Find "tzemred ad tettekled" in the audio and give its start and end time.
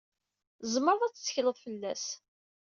0.61-1.57